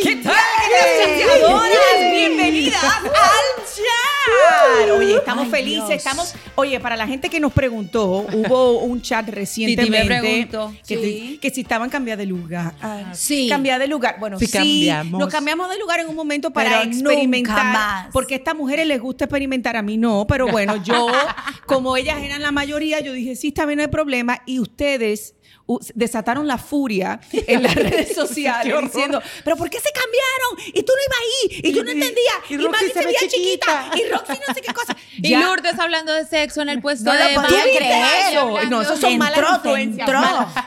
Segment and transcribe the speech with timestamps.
[0.00, 0.34] ¿Qué tal,
[0.68, 2.12] queridas?
[2.12, 4.90] Bienvenidas al chat.
[4.96, 5.90] Oye, estamos Ay, felices, Dios.
[5.98, 6.34] estamos.
[6.54, 10.72] Oye, para la gente que nos preguntó, hubo un chat recientemente preguntó.
[10.86, 11.38] que, Sí.
[11.42, 12.74] que si estaban cambiadas de lugar.
[13.12, 13.48] Sí.
[13.48, 14.16] Cambiada de lugar.
[14.20, 15.20] Bueno, sí, Sí, cambiamos.
[15.20, 17.56] nos cambiamos de lugar en un momento para Pero experimentar.
[17.56, 18.08] nunca más.
[18.12, 20.26] Porque a estas mujeres les gusta experimentar, a mí no.
[20.28, 21.08] Pero bueno, yo,
[21.66, 24.40] como ellas eran la mayoría, yo dije, sí, está bien, no hay problema.
[24.46, 25.41] Y ustedes uh,
[25.94, 30.74] desataron la furia en las redes sociales diciendo, pero ¿por qué se cambiaron?
[30.74, 32.92] Y tú no ibas ahí, y tú no Y- entendías, y y, Roxy Maggie se
[32.92, 34.08] se ve veía chiquita, chiquita.
[34.08, 34.96] y Roxy no sé qué cosa.
[35.22, 38.68] Y Lourdes hablando de sexo en el puesto No de Maggie, creer.
[38.70, 40.10] No, eso son malas influencias.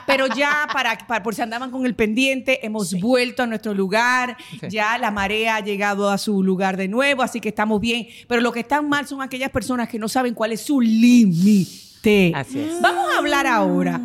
[0.07, 4.37] Pero ya, para, para- por si andaban con el pendiente, hemos vuelto a nuestro lugar.
[4.51, 4.67] Sí.
[4.69, 8.07] Ya la marea ha llegado a su lugar de nuevo, así que estamos bien.
[8.27, 12.31] Pero lo que están mal son aquellas personas que no saben cuál es su límite.
[12.35, 12.81] Así es.
[12.81, 13.99] Vamos a hablar ahora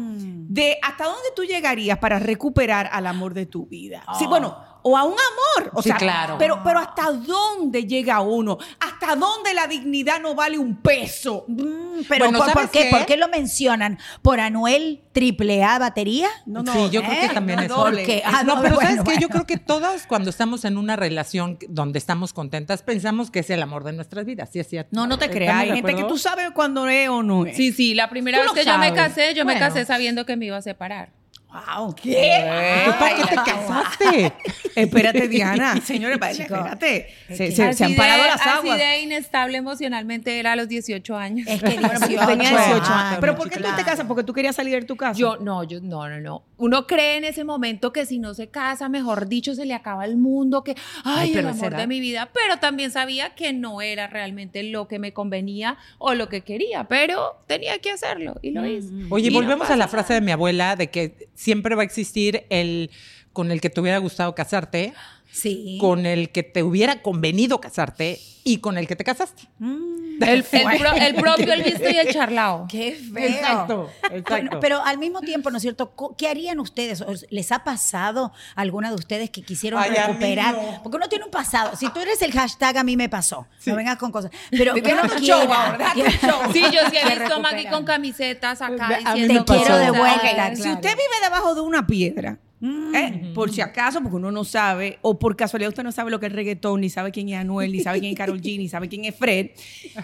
[0.50, 4.02] de hasta dónde tú llegarías para recuperar al amor de tu vida.
[4.18, 5.70] Sí, bueno, o a un amor.
[5.74, 6.36] O Sí, sea, claro.
[6.38, 8.58] Pero, pero hasta dónde llega uno?
[8.80, 11.44] ¿Hasta dónde la dignidad no vale un peso?
[11.48, 12.84] Mm, Pero Bueno, ¿por, ¿sabes por qué?
[12.84, 12.90] qué?
[12.90, 13.98] ¿por qué lo mencionan?
[14.22, 16.28] ¿Por Anuel triple A batería?
[16.46, 17.18] No, no, sí, yo creo ¿eh?
[17.28, 17.98] que también no, es doble.
[17.98, 19.20] Porque- ah, no, no, pero bueno, ¿sabes qué?
[19.20, 19.44] Yo bueno.
[19.44, 23.62] creo que todas cuando estamos en una relación donde estamos contentas pensamos que es el
[23.62, 24.50] amor de nuestras vidas.
[24.52, 24.90] Sí, es cierto.
[24.92, 25.56] No, no te ¿Estamos creas.
[25.56, 27.56] Hay gente que tú sabes cuándo es o no es.
[27.56, 29.02] Sí, sí, la primera Tú vez que yo me sabes.
[29.02, 29.66] casé, yo me Bueno.
[29.66, 31.10] casé sabiendo que me iba a separar.
[31.52, 32.84] Wow, ¿qué?
[32.84, 34.32] ¿Tú para qué te casaste?
[34.76, 35.80] Espérate, Diana.
[35.84, 37.08] Señores, espérate.
[37.28, 38.76] Se, han parado de- las aguas.
[38.76, 41.48] Así de inestable emocionalmente era a los 18 años.
[41.48, 43.18] Es que Bueno, 18, tenía 18 ah, años.
[43.20, 44.06] Pero ¿por qué tú te casas?
[44.06, 45.18] Porque tú querías salir de tu casa.
[45.18, 46.44] Yo, no, yo, no, no, no.
[46.56, 50.04] Uno cree en ese momento que si no se casa, mejor dicho, se le acaba
[50.04, 52.30] el mundo, que, ay, Ay, pero el amor de mi vida.
[52.32, 56.84] Pero también sabía que no era realmente lo que me convenía o lo que quería,
[56.84, 58.90] pero tenía que hacerlo y lo hice.
[59.10, 59.88] Oye, Y volvemos a la nada.
[59.88, 62.90] frase de mi abuela de que siempre va a existir el
[63.32, 64.92] con el que te hubiera gustado casarte,
[65.32, 65.78] Sí.
[65.80, 69.42] con el que te hubiera convenido casarte y con el que te casaste.
[69.58, 72.66] Mm, El, el pro- el propio, el visto y el charlao.
[72.68, 73.24] Qué feo.
[73.28, 74.22] Exacto, exacto.
[74.28, 75.94] Bueno, pero al mismo tiempo, ¿no es cierto?
[76.18, 77.00] ¿Qué harían ustedes?
[77.02, 80.54] ¿Os- ¿Les ha pasado a alguna de ustedes que quisieron Ay, recuperar?
[80.56, 80.82] no.
[80.82, 81.76] Porque uno tiene un pasado.
[81.76, 83.46] Si tú eres el hashtag, a mí me pasó.
[83.66, 84.30] No vengas con cosas.
[84.50, 84.88] Pero que tu
[85.20, 86.52] show show.
[86.52, 89.76] Sí, yo sí he que visto a Maggie con camisetas acá A diciendo Te quiero
[89.78, 90.56] de vuelta, claro.
[90.56, 94.98] Si usted vive debajo de una piedra, eh, por si acaso, porque uno no sabe,
[95.02, 97.72] o por casualidad usted no sabe lo que es reggaetón, ni sabe quién es Anuel,
[97.72, 99.50] ni sabe quién es Carol G, ni sabe quién es Fred,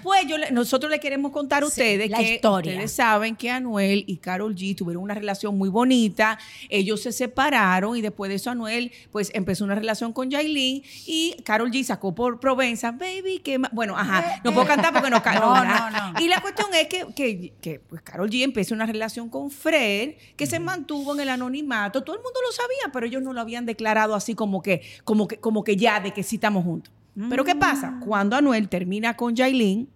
[0.03, 2.73] pues yo le- nosotros le queremos contar a Sí, ustedes la que historia.
[2.73, 7.97] ustedes saben que Anuel y Carol G tuvieron una relación muy bonita, ellos se separaron
[7.97, 12.15] y después de eso Anuel pues empezó una relación con Yailin y Carol G sacó
[12.15, 13.71] por Provenza, baby, que ma-".
[13.73, 15.37] bueno, ajá, no puedo cantar porque no canto.
[15.57, 16.21] No, no, no.
[16.21, 20.15] Y la cuestión es que, que, que, pues Carol G empezó una relación con Fred,
[20.37, 22.03] que se mantuvo en el anonimato.
[22.03, 25.27] Todo el mundo lo sabía, pero ellos no lo habían declarado así como que, como
[25.29, 26.93] que, como que ya, de que sí estamos juntos.
[27.31, 27.99] Pero ¿qué pasa?
[28.05, 29.89] Cuando Anuel termina con Yailin,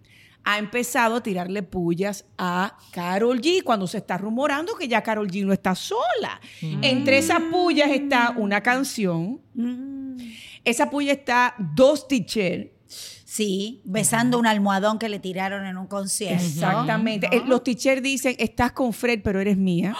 [0.43, 5.29] ha empezado a tirarle pullas a Carol G cuando se está rumorando que ya Carol
[5.29, 6.41] G no está sola.
[6.81, 10.17] Entre esas pullas está una canción, Mm,
[10.63, 12.67] esa puya está dos teachers.
[12.87, 16.43] Sí, besando un almohadón que le tiraron en un concierto.
[16.43, 17.29] Exactamente.
[17.31, 19.95] Eh, Los teachers dicen, estás con Fred, pero eres mía.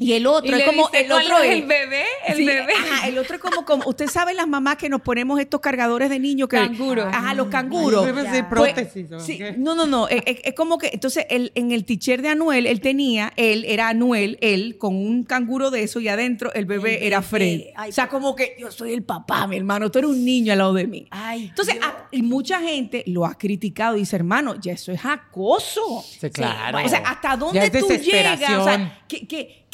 [0.00, 2.04] Y el otro Y es como dice, el ¿cuál otro es es el bebé?
[2.26, 2.72] El Sí, bebé.
[2.72, 6.08] Ajá, el otro es como, como usted sabe las mamás que nos ponemos estos cargadores
[6.10, 7.04] de niños que Canguro.
[7.06, 8.06] Ajá, los canguros.
[8.06, 10.08] Ay, Pues, prótesis, ¿o sí, no, no, no.
[10.08, 14.38] Es, como que, entonces, el, en el teacher de Anuel, él tenía, él era Anuel,
[14.40, 17.22] él con un canguro de eso y adentro el bebé El era.
[17.22, 17.62] Fred.
[17.76, 20.52] Ay, o sea, como que yo soy el papá, mi hermano, tú eres un niño
[20.52, 21.06] al lado de mí.
[21.10, 25.00] Ay, Entonces, a- y mucha gente lo ha criticado y dice, hermano, ya eso es
[25.04, 26.02] acoso.
[26.08, 26.78] Sí, claro.
[26.84, 28.40] O sea, ¿hasta dónde tú llegas?
[28.58, 29.67] O sea, ¿qué- qué- qué-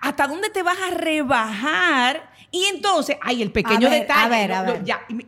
[0.00, 2.30] ¿hasta dónde te vas a rebajar?
[2.50, 4.22] Y entonces, ay, el pequeño A ver, detalle.
[4.24, 4.84] a ver, a no, ver.
[4.84, 5.26] ya, y,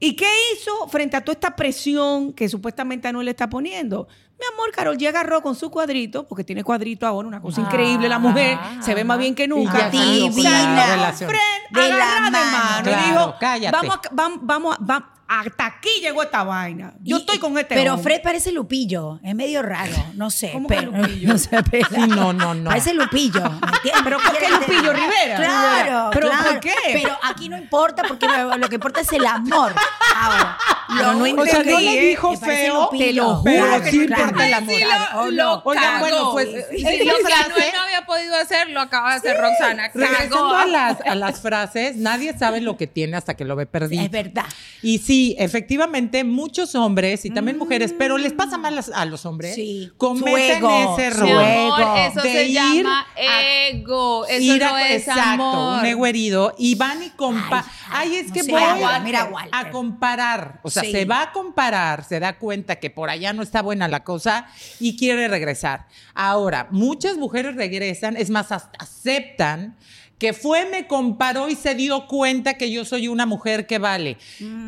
[0.00, 4.08] ¿y qué hizo frente a toda esta presión que supuestamente Anuel le está poniendo?
[4.38, 8.06] Mi amor, Carol ya agarró con su cuadrito, porque tiene cuadrito ahora, una cosa increíble
[8.08, 9.88] la mujer, se ve más bien que nunca.
[9.90, 11.30] relación.
[11.30, 11.38] Fred,
[11.82, 12.38] De la mano.
[12.38, 12.78] mano.
[12.80, 13.76] y Claro, dijo, cállate.
[13.76, 16.94] Vamos, a- vam- vamos, a- vam- hasta aquí llegó esta vaina.
[17.02, 18.14] Yo Y- estoy con este Pero hombre.
[18.14, 19.18] Fred parece Lupillo.
[19.22, 19.92] Es medio raro.
[20.14, 20.52] No sé.
[20.52, 21.28] ¿Cómo que pero, Lupillo?
[21.32, 22.70] No sé, pero- Sí, no, no, no.
[22.70, 23.40] Parece Lupillo.
[23.42, 24.02] ¿me entiendes?
[24.04, 25.36] Pero ¿por qué Lupillo Rivera?
[25.36, 26.10] Claro.
[26.12, 26.50] ¿Pero claro.
[26.50, 26.74] por qué?
[26.92, 29.74] Pero aquí no importa porque lo, lo que importa es el amor.
[30.14, 30.58] Ahora.
[30.88, 33.04] Pero no O sea, no entendí, le dijo feo, Lupillo.
[33.06, 34.44] te lo juro pero que sí no importa entendí.
[34.46, 34.74] el amor.
[34.74, 35.62] Sí, lo, Oh, lo no.
[35.64, 35.98] Oigan, cagó.
[36.00, 39.16] bueno, pues, Y esta lo que frase- Anuel no había podido hacer, lo acaba de
[39.16, 39.90] hacer Roxana.
[39.92, 40.54] Regresando Cagó.
[40.54, 44.02] a las, a las frases, nadie sabe lo que tiene hasta que lo ve perdido.
[44.04, 44.44] Es verdad.
[44.82, 49.54] Y sí, efectivamente, muchos hombres y también mujeres, pero les pasa mal a los hombres,
[49.54, 49.90] Sí.
[49.96, 51.28] cometen ese error.
[51.28, 51.74] ego.
[51.74, 54.26] amor, eso de se ir llama a- ego.
[54.26, 55.78] Eso ir no a- es exacto, amor.
[55.80, 56.54] un ego herido.
[56.58, 57.64] y van y comparan.
[57.90, 59.50] Ay, es no que sé, voy Walter, a, mira, Walter.
[59.54, 60.60] a comparar.
[60.62, 60.92] O sea, Sí.
[60.92, 64.46] se va a comparar, se da cuenta que por allá no está buena la cosa
[64.80, 65.86] y quiere regresar.
[66.14, 69.76] Ahora, muchas mujeres regresan, es más, hasta aceptan
[70.18, 74.16] que fue, me comparó y se dio cuenta que yo soy una mujer que vale.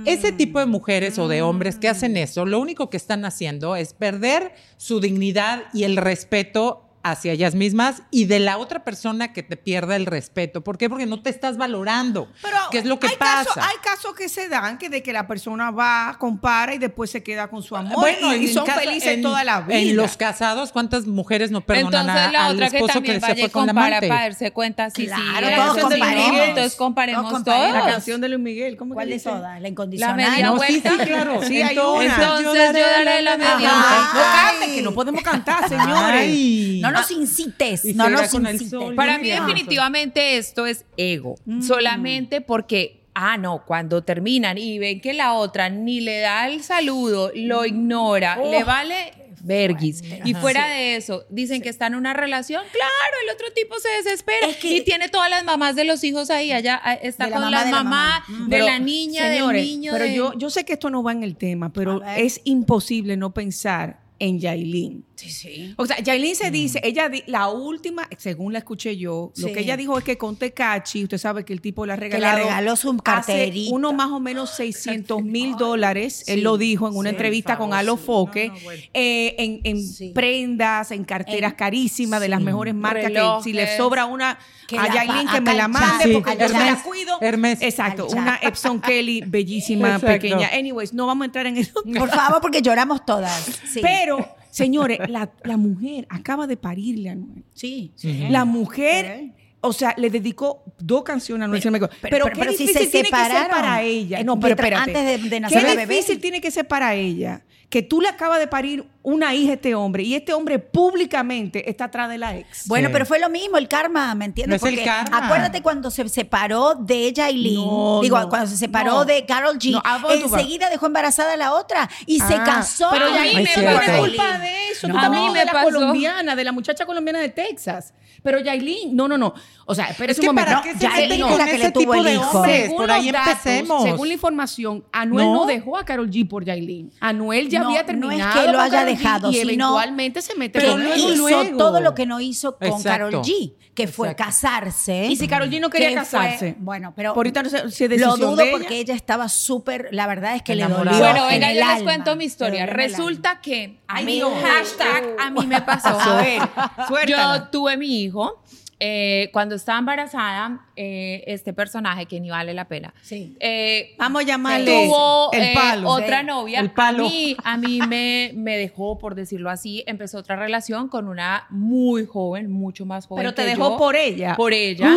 [0.04, 3.76] Ese tipo de mujeres o de hombres que hacen eso, lo único que están haciendo
[3.76, 9.32] es perder su dignidad y el respeto hacia ellas mismas y de la otra persona
[9.32, 10.62] que te pierda el respeto.
[10.62, 10.88] ¿Por qué?
[10.88, 12.28] Porque no te estás valorando.
[12.42, 13.44] Pero ¿Qué es lo que hay pasa?
[13.54, 17.10] Casos, hay casos que se dan que de que la persona va, compara y después
[17.10, 19.78] se queda con su amor Bueno, y, y son casa- felices en- toda la vida.
[19.78, 23.20] En los casados, ¿cuántas mujeres no perdonan Entonces a- la al otra que esposo también
[23.20, 24.08] que se fue con la compara amante?
[24.08, 25.54] para darse cuenta sí, Claro, sí.
[25.56, 26.40] todos comparemos.
[26.40, 27.56] Entonces comparemos Todos todos.
[27.56, 27.86] comparemos.
[27.86, 29.28] la canción de Luis Miguel, ¿cómo ¿Cuál que dice?
[29.30, 29.60] todas?
[29.60, 30.16] La incondicional.
[30.16, 30.90] La media No, sí, vuelta.
[30.90, 31.40] sí, claro.
[31.42, 32.24] Sí, hay Entonces, una.
[32.38, 34.08] Entonces yo daré la media Ajá.
[34.14, 34.32] No vuelta.
[34.50, 36.20] canten, que no podemos cantar, señores.
[36.22, 36.80] Ay.
[36.82, 38.70] No nos incites, Y no nos incites.
[38.70, 38.94] sol.
[38.94, 41.62] Para mí definitivamente esto es ego, Mm.
[41.62, 46.62] solamente porque, ah, no, cuando terminan y ven que la otra ni le da el
[46.62, 50.02] saludo, lo ignora, Oh, le vale verguis.
[50.24, 53.88] Y fuera de eso, dicen que está en una relación, claro, el otro tipo se
[53.88, 57.28] desespera Es que- y tiene todas las mamás de los hijos ahí, allá ah, está
[57.28, 58.24] la con mamá las de la mamá.
[58.28, 59.92] de Pero, la niña, señores, del niño.
[59.92, 63.16] Pero de- yo, yo sé que esto no va en el tema, pero es imposible
[63.16, 65.04] no pensar en Yailin.
[65.18, 65.74] Sí, sí.
[65.76, 69.52] O sea, Yailin se dice, ella, di- la última, según la escuché yo, lo Sí.
[69.52, 72.02] que ella dijo es que con Tecachi, usted sabe que el tipo le ha le
[72.02, 72.38] regalado.
[72.38, 73.74] regaló su hace carterita.
[73.74, 77.70] uno más o menos 600 mil dólares, él lo dijo en una sí, entrevista con
[77.70, 77.78] famoso.
[77.80, 78.82] Alo Foque, No, no, bueno.
[78.94, 80.12] eh, en, en Sí.
[80.14, 84.38] prendas, en carteras En- carísimas de las mejores marcas, que si le sobra una
[84.68, 87.18] Que a Yailin que me la mande Sí, porque yo se la Hermes, cuido.
[87.20, 87.58] Hermes.
[87.62, 90.06] Exacto, una Epson Kelly bellísima, Exacto.
[90.06, 90.48] pequeña.
[90.52, 91.72] Anyways, no vamos a entrar en eso.
[91.98, 93.46] Por favor, porque lloramos todas.
[93.72, 93.80] Sí.
[93.82, 97.44] Pero, señores, la, la mujer acaba de parirle a Anuel.
[97.54, 97.92] sí.
[98.30, 101.60] La mujer, o sea, le dedicó dos canciones a Anuel.
[101.62, 101.94] si no me equivoco.
[102.00, 104.20] pero- Pero, pero- qué pero si difícil se tiene que ser para ella.
[104.20, 104.90] Eh, No, pero espérate.
[104.90, 105.94] antes de- de nacer qué el bebé.
[105.94, 109.54] difícil tiene que ser para ella que tú le acabas de parir una hija a
[109.54, 112.66] este hombre y este hombre públicamente está atrás de la ex.
[112.66, 112.92] Bueno, Sí.
[112.92, 114.60] pero fue lo mismo, el karma, ¿me entiendes?
[114.60, 115.24] No es el Porque karma.
[115.26, 119.04] acuérdate cuando se separó de ella y No, digo, no, cuando se separó no.
[119.04, 122.88] de Carol G, ¿a enseguida dejó embarazada a la otra y se Ah, casó.
[122.90, 123.98] Pero ya Ay, ahí me Yailin.
[123.98, 124.88] culpa de eso.
[124.88, 124.94] No.
[124.94, 125.64] Tú también A mí de me la pasó.
[125.66, 127.94] colombiana, de la muchacha colombiana de Texas.
[128.22, 129.32] Pero Yailin, no, no, no.
[129.64, 130.50] O sea, espérese Es un que momento.
[130.50, 132.62] para qué se Yailin la con le ese tipo el de hombres?
[132.62, 133.82] Según Por ahí datos, empecemos.
[133.84, 136.90] según la información, Anuel no, dejó a Carol G por Yailin.
[137.00, 138.42] Anuel ya había no es terminado.
[138.46, 141.56] que lo haya dejado, y sino eventualmente se mete Pero con hizo luego.
[141.56, 142.88] todo lo que no hizo con Exacto.
[142.88, 144.24] Carol G, que fue Exacto.
[144.24, 145.06] casarse.
[145.06, 146.56] Y si Karol G no quería que casarse.
[146.58, 148.52] bueno, pero Ahorita no sé si es lo dudo de ella.
[148.52, 150.84] porque ella estaba súper, la verdad es que Enamorada.
[150.84, 151.12] le dolió.
[151.12, 152.66] Bueno, en venga, el yo les cuento mi historia.
[152.66, 155.88] Resulta que a Ay, hashtag, a mí me pasó.
[156.00, 156.40] A ver,
[156.88, 157.38] suéltala.
[157.38, 158.42] Yo tuve mi hijo.
[158.80, 162.94] Eh, cuando estaba embarazada, eh, este personaje que ni vale la pena.
[163.02, 163.36] Sí.
[163.40, 165.88] eh, Vamos a llamarle tuvo el eh, palo.
[165.90, 166.60] otra novia.
[166.60, 167.04] el palo.
[167.06, 171.46] A mí, a mí me, me dejó, por decirlo así, empezó otra relación con una
[171.50, 173.22] muy joven, mucho más joven.
[173.22, 174.36] Pero te que dejó yo, por ella.
[174.36, 174.94] Por ella.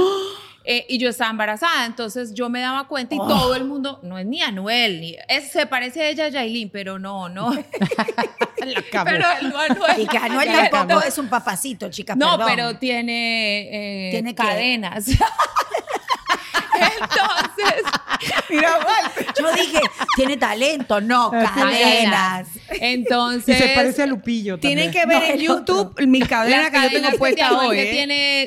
[0.63, 3.27] Eh, y yo estaba embarazada, entonces yo me daba cuenta y Oh.
[3.27, 6.69] todo el mundo, no es ni Anuel, ni, es, se parece a ella a Yailin,
[6.69, 7.51] pero no, no.
[8.91, 9.99] pero no Anuel.
[9.99, 12.15] Y que Anuel tampoco es un papacito, chicas.
[12.15, 12.47] No, perdón.
[12.55, 15.05] pero tiene, eh, ¿Tiene cadenas.
[16.73, 17.83] Entonces,
[18.49, 19.27] Mira, Walter.
[19.39, 19.81] Yo dije,
[20.15, 22.47] tiene talento, no, cadenas.
[22.79, 23.59] Entonces.
[23.59, 25.09] Y se parece a Lupillo Tienen también.
[25.09, 27.75] que ver No, en YouTube mi cadena que yo tengo puesta tiene, hoy.
[27.75, 27.93] que ¿eh?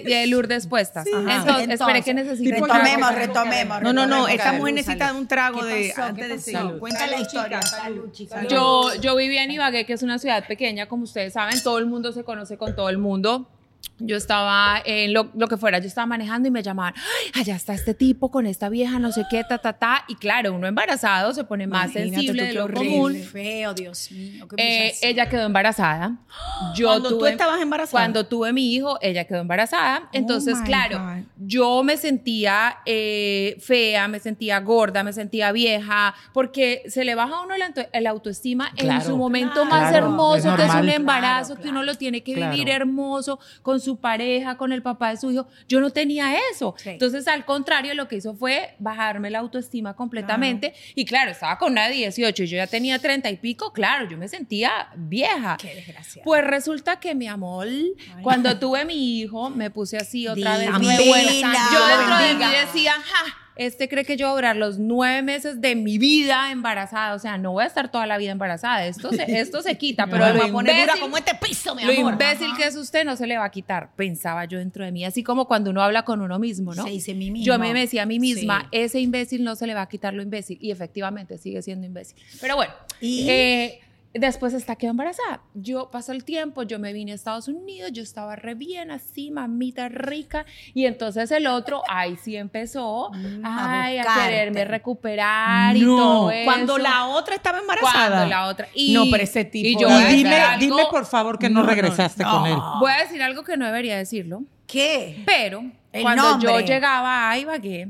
[0.03, 1.07] tiene Lourdes puestas.
[1.13, 1.37] Ajá.
[1.37, 2.51] Entonces, espere que necesito.
[2.67, 3.83] Retomemos, retomemos.
[3.83, 4.29] No, no, no.
[4.29, 6.79] Esta mujer necesita un trago ¿Qué de antes ¿Qué de seguir.
[6.79, 7.61] Cuenta la historia.
[7.61, 8.47] chicas, Salud, chicas.
[8.49, 11.87] Yo, yo vivía en Ibagué, que es una ciudad pequeña, como ustedes saben, todo el
[11.87, 13.49] mundo se conoce con todo el mundo.
[13.99, 17.55] Yo estaba en lo, lo que fuera, yo estaba manejando y me llamaban, "Ay, allá
[17.55, 20.05] está este tipo con esta vieja, no sé qué, ta, ta, ta.
[20.09, 22.91] Y claro, uno embarazado se pone más Imagínate sensible tú, de lo horrible.
[22.91, 23.15] común.
[23.23, 24.49] Feo, Dios mío.
[24.49, 24.57] qué
[24.89, 26.17] Eh, ella quedó embarazada.
[26.75, 27.93] Yo Cuando tú tuve- estabas embarazada.
[28.05, 30.09] Cuando tuve mi hijo, ella quedó embarazada.
[30.13, 31.23] Entonces, my claro, God.
[31.39, 37.37] yo me sentía eh, fea, me sentía gorda, me sentía vieja, porque se le baja
[37.37, 39.05] a uno auto- la autoestima en Claro.
[39.05, 39.67] su momento Claro.
[39.71, 42.53] más hermoso, es que es un embarazo, Claro, que uno lo tiene que Claro.
[42.53, 45.47] vivir hermoso con su pareja, con el papá de su hijo.
[45.69, 46.75] Yo no tenía eso.
[46.77, 46.91] Sí.
[46.91, 50.75] Entonces, al contrario, lo que hizo fue bajarme la autoestima completamente.
[50.95, 54.09] Y claro, estaba con una de 18 y yo ya tenía 30 y pico, claro,
[54.09, 55.57] yo me sentía vieja.
[55.61, 56.23] Qué desgracia.
[56.25, 57.69] Pues resulta que mi amor,
[58.23, 61.55] cuando tuve mi hijo, me puse así otra vez de buena.
[61.73, 65.23] Yo dentro de mí decía, ja, este cree que yo voy a durar los nueve
[65.23, 67.15] meses de mi vida embarazada.
[67.15, 68.87] O sea, no voy a estar toda la vida embarazada.
[68.87, 71.85] Esto se, esto se quita, pero lo lo pone dura imbécil, como este piso, mi
[71.85, 72.13] lo amor.
[72.15, 72.57] imbécil Ajá.
[72.57, 75.05] que es usted no se le va a quitar, pensaba yo dentro de mí.
[75.05, 76.85] Así como cuando uno habla con uno mismo, ¿no?
[76.85, 77.47] Se dice mí mismo.
[77.47, 78.69] Yo me decía a mí misma, Sí.
[78.73, 80.59] ese imbécil no se le va a quitar lo imbécil.
[80.61, 82.17] Y efectivamente sigue siendo imbécil.
[82.41, 83.29] Pero bueno, ¿Y?
[83.29, 83.81] eh,
[84.15, 85.43] después está quedó embarazada.
[85.55, 89.31] Yo pasó el tiempo, yo me vine a Estados Unidos, yo estaba re bien así,
[89.31, 90.47] mamita rica.
[90.73, 94.31] Y entonces el otro, ahí sí empezó, Mm, a ay, a, buscarte.
[94.31, 96.45] quererme recuperar y No, todo eso.
[96.45, 98.09] cuando la otra estaba embarazada.
[98.09, 98.69] Cuando la otra.
[98.75, 101.63] Y, No, pero ese tipo Y yo Y dime, algo- dime por favor que no,
[101.63, 102.31] regresaste no.
[102.39, 102.59] con él.
[102.81, 104.43] Voy a decir algo que no debería decirlo.
[104.67, 105.23] ¿Qué?
[105.27, 107.89] Pero El cuando yo llegaba a Ibagué,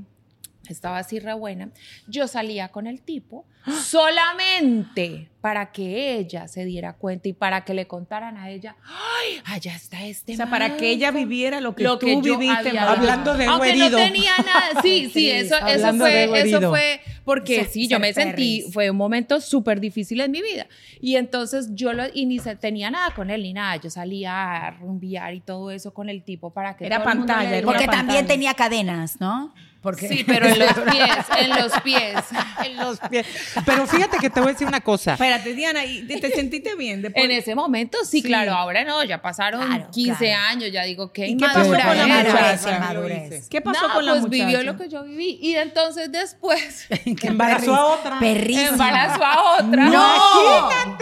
[0.69, 1.69] estaba así re buena,
[2.07, 7.75] yo salía con el tipo solamente para que ella se diera cuenta y para que
[7.75, 11.21] le contaran a ella, ay, allá está este O sea, para que ella man".
[11.23, 12.78] viviera lo que Lo tú que viviste.
[12.78, 13.90] Hablando de Aunque herido.
[13.90, 14.80] no tenía nada.
[14.80, 18.90] Sí, sí, Sí, eso, eso fue, eso fue porque Ser- sí, yo me sentí, fue
[18.90, 20.66] un momento súper difícil en mi vida.
[21.00, 23.76] Y entonces yo lo, y ni se, tenía nada con él ni nada.
[23.76, 27.66] Yo salía a rumbear y todo eso con el tipo para que Era pantalla, era
[27.66, 28.26] Porque también pantalla.
[28.26, 29.52] tenía cadenas, ¿no?
[29.83, 32.14] Porque Sí, pero en los pies, en los pies.
[32.64, 33.26] En los pies.
[33.64, 35.12] Pero fíjate que te voy a decir una cosa.
[35.14, 37.02] Espérate, Diana, ¿y te, te sentiste bien?
[37.02, 37.25] Después?
[37.25, 38.23] En ese momento, sí, Sí.
[38.23, 40.42] claro, ahora no, ya pasaron Claro, 15 claro.
[40.49, 42.78] años, ya digo, qué ¿Y qué pasó con la.
[42.80, 43.49] Madurez.
[43.49, 44.44] ¿Qué pasó No, con la pues muchacha?
[44.46, 45.38] vivió lo que yo viví.
[45.40, 46.87] Y entonces después
[47.23, 48.18] Embarazó a otra.
[48.20, 48.68] Perrísima.
[48.68, 49.84] embarazó a otra.
[49.87, 50.93] ¡No!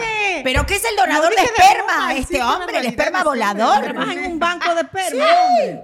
[0.43, 1.73] ¿Pero qué es el donador No de esperma?
[1.85, 3.83] broma, este sí, hombre, el esperma sí, volador.
[3.83, 5.25] Trabaja en un banco de esperma.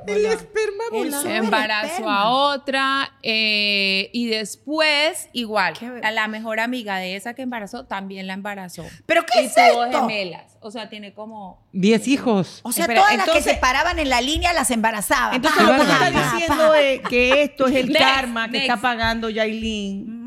[0.07, 1.21] El esperma El volado.
[1.21, 2.21] súper embarazó esperma.
[2.21, 5.73] a otra eh, y después igual
[6.03, 9.55] a la mejor amiga de esa que embarazó también la embarazó ¿Pero qué y es
[9.55, 9.99] tuvo esto?
[10.01, 12.61] gemelas o sea tiene como Diez hijos.
[12.63, 15.35] O sea, Espera, todas las que se paraban en la línea las embarazaba.
[15.35, 18.69] Entonces, Pa, lo que pa, diciendo es que esto es el Next, karma que next.
[18.71, 20.18] está pagando Yailin.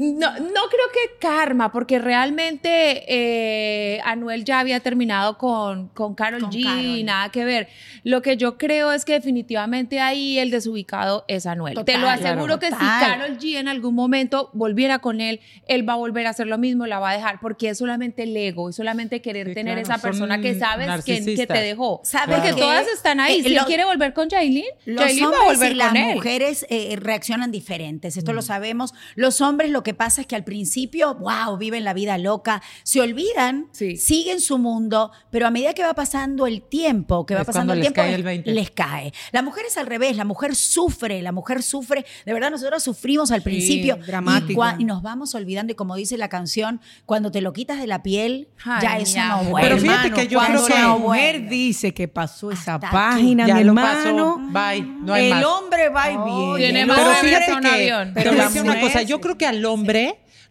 [0.00, 6.40] No, no creo que karma, porque realmente eh, Anuel ya había terminado con, con Carol
[6.40, 7.04] Con G, Karol.
[7.04, 7.68] nada que ver.
[8.02, 11.78] Lo que yo creo es que definitivamente ahí el desubicado es Anuel.
[11.84, 12.76] Te lo aseguro claro, que si.
[13.00, 16.56] Carol G en algún momento volviera con él, él va a volver a hacer lo
[16.56, 19.74] mismo, la va a dejar, porque es solamente el ego, es solamente querer Sí, tener
[19.82, 22.00] claro, esa persona son que sabes que, que te dejó.
[22.04, 22.60] ¿Sabe porque qué?
[22.60, 23.40] todas están ahí.
[23.40, 25.96] Eh, si lo- él quiere volver con Jailin, Jailin va a volver y las con
[25.98, 26.14] él.
[26.14, 28.94] mujeres eh, reaccionan diferentes, esto lo sabemos.
[29.14, 33.00] Los hombres lo que pasa es que al principio, wow, viven la vida loca, se
[33.00, 33.96] olvidan, Sí.
[33.96, 37.72] siguen su mundo, pero a medida que va pasando el tiempo, que va Es pasando
[37.72, 38.50] el les tiempo, cae el 20.
[38.52, 39.12] les cae.
[39.32, 43.30] La mujer es al revés, la mujer sufre, la mujer sufre, de verdad nosotros sufrimos
[43.30, 44.62] al principio dramático.
[44.78, 48.02] y, nos vamos olvidando y como dice la canción, cuando te lo quitas de la
[48.02, 49.68] piel, Ay, ya eso no vuelve.
[49.68, 52.90] Pero fíjate que yo cuando creo que- la no mujer dice que pasó esa Hasta
[52.90, 54.38] página, Ya mi hermano, pasó.
[54.52, 54.82] Bye.
[55.02, 55.44] No hay el más.
[55.44, 56.72] hombre va y Oh, viene.
[56.72, 58.08] tiene más Pero fíjate un que, avión.
[58.14, 59.79] te Pero voy a la decir una cosa, yo creo que al hombre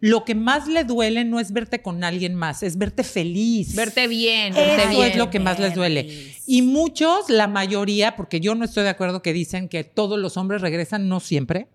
[0.01, 3.75] lo que más le duele no es verte con alguien más, es verte feliz.
[3.75, 5.12] Verte bien, verte Eso bien.
[5.12, 6.03] es lo que más les duele.
[6.03, 6.43] Feliz.
[6.48, 10.38] Y muchos, la mayoría, porque yo no estoy de acuerdo que dicen que todos los
[10.38, 11.67] hombres regresan, no siempre.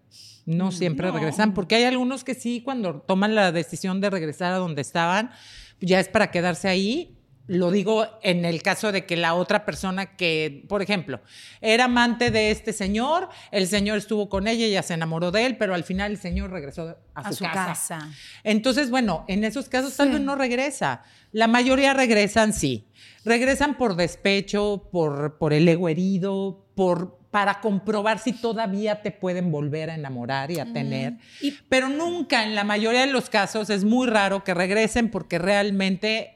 [0.47, 4.59] No siempre regresan, porque hay algunos que sí, cuando toman la decisión de regresar a
[4.59, 5.31] donde estaban,
[5.81, 7.17] ya es para quedarse ahí.
[7.47, 11.21] Lo digo en el caso de que la otra persona que, por ejemplo,
[11.61, 15.59] era amante de este señor, el señor estuvo con ella, ella se enamoró de él,
[15.59, 17.67] pero al final el señor regresó a, A su, su casa.
[17.67, 18.09] casa.
[18.45, 21.03] Entonces, bueno, en esos casos tal vez no regresa.
[21.33, 22.87] La mayoría regresan, sí.
[23.27, 29.51] Regresan por despecho, por, por el ego herido, por, para comprobar si todavía te pueden
[29.51, 31.19] volver a enamorar y a tener.
[31.69, 36.34] Pero nunca, en la mayoría de los casos, es muy raro que regresen porque realmente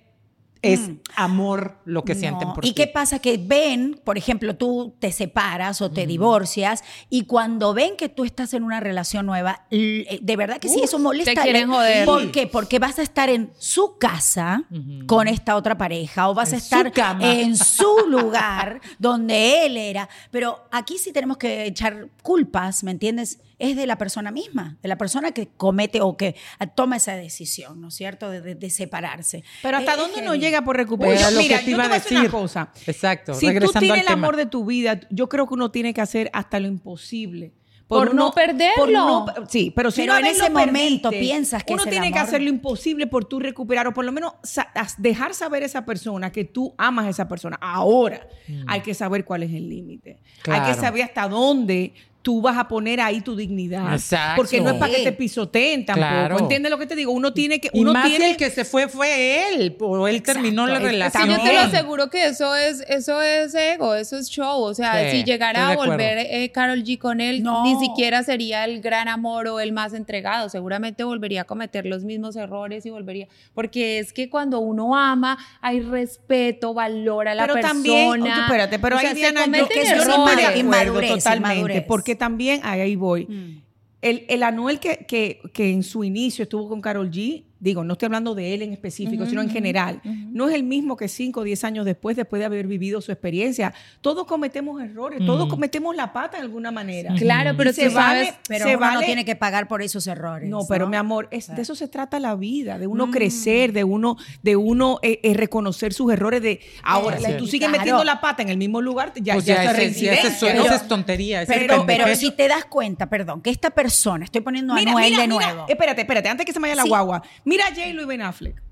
[0.63, 2.21] es amor lo que No.
[2.21, 2.75] sienten por ¿Y ti.
[2.75, 3.19] qué pasa?
[3.19, 8.25] Que ven, por ejemplo, tú te separas o te divorcias y cuando ven que tú
[8.25, 11.35] estás en una relación nueva, eh, de verdad que sí, eso molesta.
[11.35, 12.05] te quieren joder.
[12.05, 12.47] ¿Por qué?
[12.47, 14.65] Porque vas a estar en su casa
[15.07, 20.09] con esta otra pareja o vas En a estar en su lugar donde él era.
[20.31, 23.39] Pero aquí sí tenemos que echar culpas, ¿me entiendes?
[23.59, 26.37] Es de la persona misma, de la persona que comete o que
[26.77, 28.31] toma esa decisión, ¿no es cierto?
[28.31, 29.43] De, de- de separarse.
[29.63, 31.33] Pero hasta Es- es dónde uno llega por recuperar.
[31.35, 32.73] Mira, que te yo iba te a voy a decir una cosa.
[32.87, 34.13] Exacto, Si tú tienes al el tema.
[34.13, 37.53] amor de tu vida, yo creo que uno tiene que hacer hasta lo imposible.
[37.89, 38.87] Por no perderlo.
[38.87, 41.91] no- sí, pero si Pero una en ese momento perdiste, piensas que uno es el
[41.93, 45.63] tiene que hacer lo imposible por tú recuperar o por lo menos sa- dejar saber
[45.63, 47.57] a esa persona que tú amas a esa persona.
[47.63, 48.29] Ahora
[48.67, 50.21] hay que saber cuál es el límite.
[50.47, 53.93] Hay que saber hasta dónde tú vas a poner ahí tu dignidad.
[53.95, 54.35] Exacto.
[54.37, 56.09] Porque no es para que te pisoteen tampoco.
[56.09, 56.39] Claro.
[56.41, 57.13] ¿Entiendes lo que te digo?
[57.13, 57.71] Uno tiene que.
[57.73, 61.25] Y Uno más tiene el que se fue fue él, o él terminó la relación.
[61.25, 64.61] Sí, yo te lo aseguro que eso es, eso es ego, eso es show.
[64.63, 67.65] O sea, Sí, si llegara a volver eh, Carol G con él, No.
[67.65, 70.49] ni siquiera sería el gran amor o el más entregado.
[70.49, 73.29] Seguramente volvería a cometer los mismos errores y volvería.
[73.55, 77.73] Porque es que cuando uno ama, hay respeto, valora a la pero persona.
[77.73, 80.57] también, oye, espérate, pero O ahí sea, se Diana, yo, cometen que yo no errores.
[80.59, 81.85] Inmadurez, totalmente, inmadurez.
[81.87, 83.27] porque también ahí, voy.
[83.27, 83.63] Mm.
[84.01, 87.95] El, el Anuel que, que, que en su inicio estuvo con Carol G, digo, no
[87.95, 90.01] estoy hablando de él en específico, sino en general,
[90.39, 93.13] no es el mismo que 5 o 10 años después, después de haber vivido su
[93.13, 93.75] experiencia.
[94.01, 97.13] Todos cometemos errores, todos cometemos la pata de alguna manera.
[97.19, 100.07] Claro, pero se sabes- vale- Pero se uno no vale- tiene que pagar por esos
[100.07, 100.49] errores.
[100.49, 103.85] no, pero mi amor, es, de eso se trata la vida, de uno crecer, de
[103.85, 106.41] uno, de uno eh, eh, reconocer sus errores.
[106.41, 107.37] De ahora, es.
[107.37, 107.81] tú sigues Claro.
[107.81, 109.77] metiendo la pata en el mismo lugar, ya, Pues ya, es ese- ya ese es-
[109.85, 111.43] reincidencia, esa es tontería.
[111.43, 114.77] ese es Pero, pero si te das cuenta, perdón, que esta persona, estoy poniendo a
[114.77, 115.65] Mira, mira, de mira, nuevo.
[115.69, 116.89] espérate, espérate, antes que se me vaya la Sí.
[116.89, 117.23] guagua.
[117.45, 118.63] Mira a J-Lo y Ben Affleck.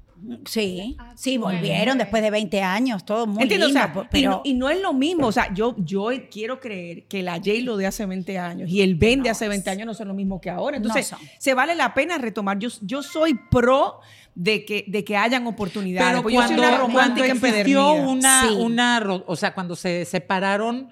[0.46, 3.66] Sí, sí, volvieron después de 20 años, todo muy ¿Entiendes?
[3.66, 3.80] O lindo.
[3.85, 5.26] sea, po- y, pero no, y no es lo mismo.
[5.26, 8.94] O sea, yo, yo quiero creer que la J-Lo de hace 20 años y el
[8.96, 10.76] Ben de hace 20 años no son lo mismo que ahora.
[10.78, 12.58] Entonces, No se vale la pena retomar.
[12.58, 14.00] Yo, yo soy pro
[14.35, 16.08] de que, de que hayan oportunidades.
[16.11, 17.92] Pero porque yo soy cuando, una cuando romántica existió empedernida.
[18.11, 18.54] una, Sí.
[18.58, 20.88] una, ro- o sea, cuando se separaron,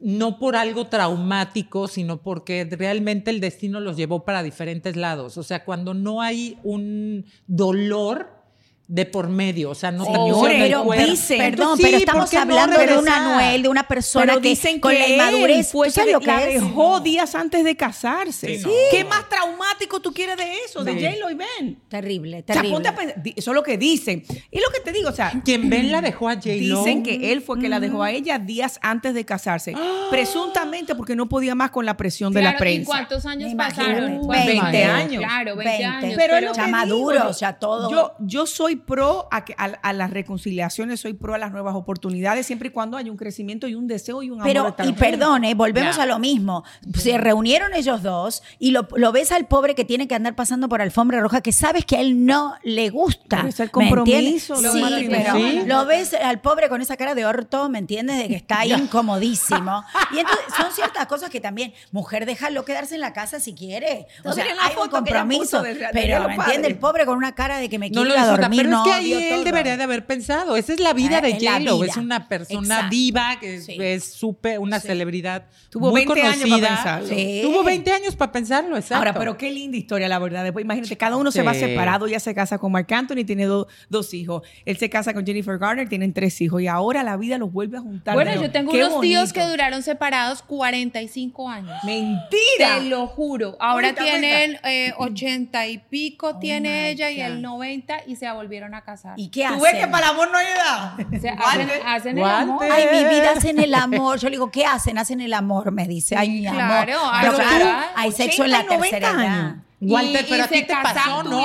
[0.00, 5.38] no por algo traumático, sino porque realmente el destino los llevó para diferentes lados.
[5.38, 8.41] O sea, cuando no hay un dolor
[8.88, 12.32] de por medio, o sea, no te Señores, pero dicen- Perdón, Sí, pero ¿por estamos
[12.32, 13.08] no hablando de un?
[13.08, 16.12] Anuel, de una persona Pero que dicen con que la inmadurez, fue ¿tú sabes que
[16.12, 16.54] lo que la es?
[16.62, 18.58] dejó días antes de casarse.
[18.58, 18.70] Sí, no.
[18.90, 20.84] ¿Qué más traumático tú quieres de eso?
[20.84, 20.92] De.
[20.94, 21.80] J-Lo y Ben.
[21.88, 22.70] Terrible, O sea, terrible.
[22.74, 24.24] ponte a pensar, di- eso es lo que dicen.
[24.50, 26.78] Y lo que te digo, o sea, Quien ven la dejó a J-Lo.
[26.84, 29.74] Dicen que él fue que la dejó a ella días antes de casarse.
[30.10, 32.86] Presuntamente porque no podía más con la presión de la Claro, ¿Y prensa.
[32.86, 34.26] cuántos años pasaron?
[34.28, 35.22] 20 ¿Cuántos años.
[35.24, 35.84] Claro, 20, 20.
[35.86, 36.14] años.
[36.16, 37.90] Pero es lo Ya que maduro, digo, o sea, todo.
[37.90, 41.74] Yo, yo soy pro a, que, a, a las reconciliaciones, soy pro a las nuevas
[41.74, 44.74] oportunidades, siempre y cuando haya un crecimiento y un deseo y un amor.
[44.76, 45.54] Pero, y ¿eh?
[45.54, 46.02] volvemos Ya.
[46.02, 46.64] a lo mismo.
[46.94, 50.68] Se reunieron ellos dos y lo, lo ves al pobre que tiene que andar pasando
[50.68, 53.36] por alfombra roja, que sabes que a él no le gusta.
[53.38, 54.90] Pero es el ¿me compromiso, entiendes?
[54.90, 55.62] lo Sí, pero Sí.
[55.66, 58.18] lo ves al pobre con esa cara de orto, ¿me entiendes?
[58.18, 59.84] De que está incomodísimo.
[60.12, 64.06] Y entonces son ciertas cosas que también, mujer, déjalo quedarse en la casa si quiere.
[64.24, 65.62] O sea, hay un compromiso.
[65.92, 66.70] pero, ¿me entiendes?
[66.72, 69.12] El pobre con una cara de que me No dormir, pero no, es que ahí
[69.12, 69.44] él todo.
[69.44, 70.56] debería de haber pensado.
[70.56, 71.78] Esa es la vida Eh, de J-Lo.
[71.80, 71.90] vida.
[71.92, 72.90] Es una persona Exacto.
[72.90, 73.76] diva, que Sí.
[73.80, 77.08] es súper, una celebridad Tuvo muy 20 años para pensarlo.
[77.08, 77.40] Sí.
[77.42, 78.96] Tuvo 20 años para pensarlo, exacto.
[78.96, 80.44] Ahora, pero qué linda historia, la verdad.
[80.44, 82.06] Después, imagínate, cada uno se va separado.
[82.06, 84.42] Ella se casa con Marc Anthony, tiene do- dos hijos.
[84.66, 86.60] Él se casa con Jennifer Garner, tienen tres hijos.
[86.60, 88.14] Y ahora la vida los vuelve a juntar.
[88.14, 91.76] Bueno, yo tengo qué unos tíos que duraron separados 45 años.
[91.84, 92.78] ¡Mentira!
[92.78, 93.56] Te lo juro.
[93.60, 98.26] Ahora Cuenta, tienen eh, 80 y pico, tiene my ella, y el 90, y se
[98.52, 99.14] volvieron a casar.
[99.16, 99.62] ¿Y qué ¿Tú hacen?
[99.62, 100.92] ves que para el amor no hay edad?
[101.20, 102.64] Se hacen, hacen el amor.
[102.70, 104.18] Ay, mi vida hacen el amor.
[104.18, 104.98] Yo le digo, ¿qué hacen?
[104.98, 106.16] Hacen el amor, me dice.
[106.16, 106.60] Ay, mi amor.
[106.84, 109.36] claro, Pero claro, hay sexo en la 80 y 90 tercera edad.
[109.40, 109.56] años.
[109.80, 111.44] Walter, Y- pero y a ti te pasó, ¿no?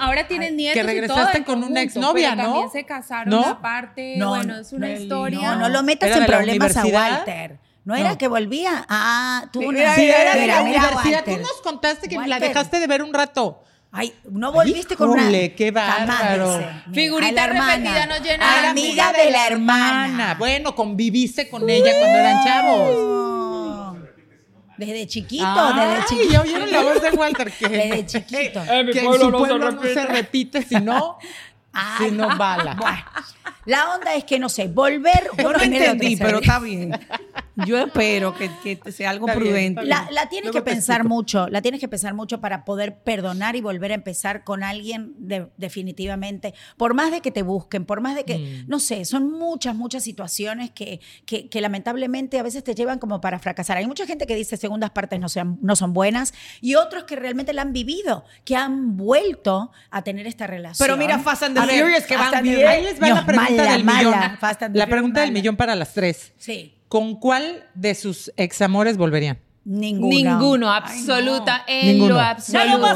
[0.00, 2.42] ahora tienen nietos que y todo regresaste con una exnovia, ¿no?
[2.42, 3.40] También se casaron ¿No?
[3.46, 4.16] aparte.
[4.18, 5.52] No, bueno, es una Nelly, historia.
[5.52, 6.84] No, no lo metas ¿Era en la problemas a?
[6.84, 7.58] Walter.
[7.84, 8.18] ¿No era No.
[8.18, 8.84] que volvía?
[8.90, 9.80] Ah, tuvo una...
[9.80, 11.24] Era- Sí, era de Mira, la mira, universidad.
[11.24, 11.40] Tú Walter.
[11.40, 12.40] nos contaste que la Walter.
[12.48, 13.62] dejaste de ver un rato.
[13.90, 15.22] Ay, no volviste con una...
[15.22, 16.62] Híjole, qué bárbaro.
[16.92, 20.36] Figurita repetida no llena Amiga, Amiga de la hermana.
[20.38, 22.90] Bueno, conviviste con ella cuando eran chavos.
[22.94, 23.28] Oh.
[24.78, 26.32] Desde chiquito, desde chiquito.
[26.32, 27.50] ya oyeron la voz de Walter.
[27.50, 28.62] Que, Desde chiquito.
[28.92, 31.18] que en su pueblo no se repite, si no,
[31.78, 32.74] Ay, si no bala.
[32.74, 32.98] Bueno,
[33.64, 35.28] la onda es que, no sé, volver...
[35.36, 36.98] Yo no entendí, pero está bien.
[37.66, 39.84] Yo espero que, que sea algo Está bien, prudente.
[39.84, 41.14] La, la tienes Luego que pensar explico.
[41.14, 45.14] mucho, la tienes que pensar mucho para poder perdonar y volver a empezar con alguien
[45.18, 46.54] de- definitivamente.
[46.76, 48.68] Por más de que te busquen, por más de que, Mm.
[48.68, 53.20] no sé, son muchas, muchas situaciones que, que, que lamentablemente a veces te llevan como
[53.20, 53.76] para fracasar.
[53.76, 57.16] Hay mucha gente que dice segundas partes no, sean, no son buenas y otros que
[57.16, 60.86] realmente la han vivido, que han vuelto a tener esta relación.
[60.86, 62.66] Pero mira, Fast and the ver, Furious, que van bien.
[62.66, 64.38] Ahí les va No, la pregunta mala, del mala, millón.
[64.38, 65.38] Fast and La pregunta del mala.
[65.40, 66.32] millón para las tres.
[66.38, 69.38] Sí, ¿Con cuál de sus examores volverían?
[69.64, 70.08] ninguno.
[70.38, 72.14] Ninguno, absoluta, en Ninguno.
[72.14, 72.86] lo Ya absoluto.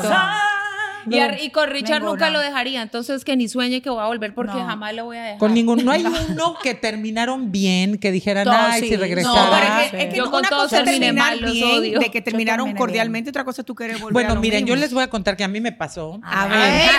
[1.10, 4.06] Y, a- y con Richard nunca lo dejaría, entonces que ni sueñe que voy a
[4.06, 4.66] volver porque No.
[4.66, 5.38] jamás lo voy a dejar.
[5.38, 8.88] Con ningún, no hay uno que terminaron bien, que dijeran, ay, sí.
[8.88, 9.50] si No, regresara.
[9.50, 11.98] pero es que, es que Yo con una todos terminé terminar mal, los bien, odio.
[12.00, 14.92] de que terminaron cordialmente, otra cosa tú querer volver a Bueno, lo miren, yo les
[14.92, 16.20] voy a contar que a mí me pasó.
[16.22, 16.90] A ver.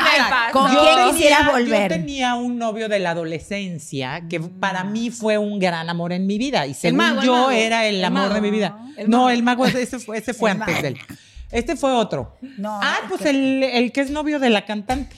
[0.51, 1.91] ¿con quién quisieras volver?
[1.91, 6.27] Yo tenía un novio de la adolescencia que para mí fue un gran amor en
[6.27, 6.65] mi vida.
[6.67, 7.51] Y según yo mago.
[7.51, 8.77] era el, amor de mi vida.
[9.07, 10.95] No, el mago, ese fue, ese fue El antes mago.
[11.53, 12.35] Este fue otro.
[12.57, 15.15] No, ah, es pues que- el, el que es novio de la cantante.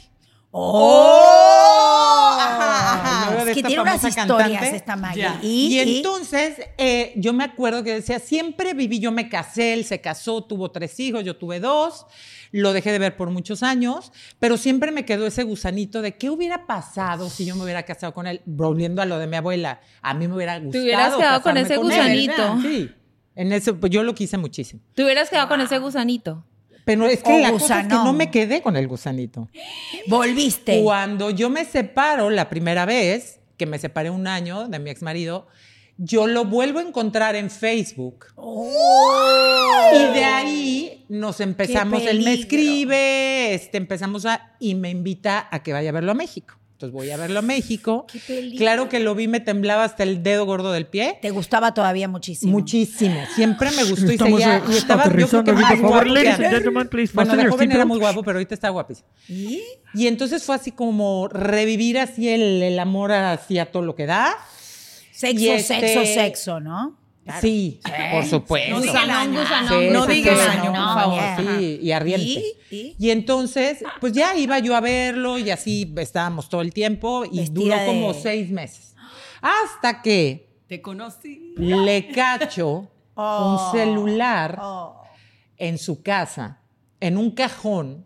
[0.52, 2.38] ¡Oh!
[2.39, 3.38] Ajá, ajá.
[3.39, 4.76] Es que Esta tiene unas historias cantante.
[4.76, 5.28] esta Maggie.
[5.41, 9.74] Y, Y, y- entonces eh, yo me acuerdo que decía, siempre viví, yo me casé,
[9.74, 12.06] él se casó, tuvo tres hijos, yo tuve dos,
[12.52, 16.30] lo dejé de ver por muchos años, pero siempre me quedó ese gusanito de qué
[16.30, 19.82] hubiera pasado si yo me hubiera casado con él, volviendo a lo de mi abuela,
[20.02, 20.84] a mí me hubiera gustado.
[20.84, 22.62] hubieras quedado con ese gusanito.
[22.62, 22.91] Sí,
[23.36, 24.82] en eso, pues yo lo quise muchísimo.
[24.93, 26.45] Te hubieras quedado con ese gusanito.
[26.86, 29.50] Pero es que O la cosa es que no me quedé con el gusanito.
[30.08, 30.82] volviste.
[30.84, 35.02] Cuando yo me separo la primera vez, que me separé un año de mi ex
[35.02, 35.48] marido,
[35.98, 38.28] yo lo vuelvo a encontrar en Facebook.
[39.93, 45.63] Y de ahí nos empezamos, él me escribe, este, empezamos a, y me invita a
[45.63, 46.56] que vaya a verlo a México.
[46.86, 48.06] Entonces voy a verlo a México.
[48.28, 48.54] Qué.
[48.58, 51.17] Claro que lo vi, me temblaba hasta el dedo gordo del pie.
[51.21, 52.52] Te gustaba todavía muchísimo.
[52.52, 53.19] Muchísimo.
[53.36, 54.58] Siempre me gustó y seguía.
[54.58, 56.52] eh, Y estaba, yo creo que más por favor, guapo que ladies and antes.
[56.54, 59.08] gentlemen, please Bueno, de joven era muy guapo, pero ahorita está guapísimo.
[59.28, 59.62] ¿Y?
[59.93, 64.36] Y entonces fue así como revivir así el, el amor hacia todo lo que da.
[65.12, 66.98] Sexo, este- sexo, sexo, ¿no?
[67.41, 67.79] Sí,
[68.11, 68.75] por supuesto.
[68.75, 69.79] No digan gusanón.
[69.81, 71.13] Sí, No sí, digan por No, favor.
[71.19, 71.38] yeah.
[71.59, 72.23] Sí, y ardiente.
[72.69, 72.75] ¿Y?
[72.75, 72.95] ¿Y?
[72.99, 77.39] Y entonces, pues ya iba yo a verlo y así estábamos todo el tiempo y
[77.39, 78.95] Vestida duró de- como seis meses.
[79.41, 81.53] Hasta que Te conocí.
[81.57, 83.71] le cacho Oh.
[83.71, 85.01] un celular Oh.
[85.57, 86.61] en su casa,
[86.99, 88.05] en un cajón,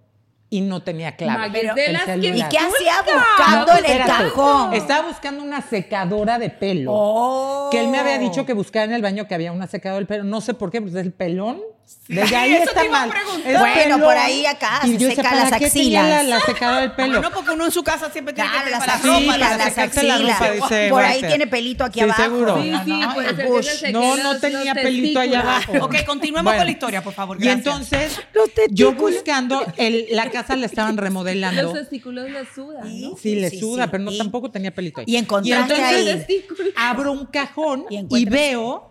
[0.50, 1.60] y no tenía clave.
[1.60, 4.74] El ¿Y qué hacía buscando No, en el cajón?
[4.74, 6.92] Estaba buscando una secadora de pelo.
[6.94, 7.70] Oh.
[7.72, 10.08] Que él me había dicho que buscara en el baño que había una secadora del
[10.08, 10.24] pelo.
[10.24, 11.62] No sé por qué, porque es el pelón.
[12.08, 13.10] Desde ahí eso está te iba a mal.
[13.16, 13.52] preguntar.
[13.52, 14.02] Es Bueno, pelón.
[14.02, 16.10] por ahí acá Y se seca ¿para las qué tenía axilas.
[16.10, 17.22] La, la secadora del pelo.
[17.22, 19.40] No, porque uno en su casa siempre tiene Claro, que las preparar axilas, ropa las
[19.40, 21.30] la ropa, dice Por ahí Walter.
[21.30, 22.22] tiene pelito aquí Sí, abajo.
[22.24, 22.64] seguro.
[22.64, 23.14] Sí, sí, ¿no?
[23.14, 23.66] puede El ser que bush.
[23.66, 25.56] se seque No, los- no tenía los pelito ahí testículos.
[25.68, 25.86] abajo.
[25.86, 26.60] Ok, continuemos Bueno.
[26.60, 27.38] con la historia, por favor.
[27.38, 27.66] Y Gracias.
[27.66, 28.54] entonces, Los yo
[28.90, 28.98] testículos.
[29.16, 31.62] buscando, el- la casa la estaban remodelando.
[31.62, 33.02] Los testículos le sudan.
[33.02, 33.16] ¿no?
[33.22, 33.90] Sí, le Sí, suda, sí.
[33.92, 35.06] pero no Y- tampoco tenía pelito ahí.
[35.08, 36.28] y encontraste entonces
[36.76, 38.89] abro un cajón Y y, encuentras- veo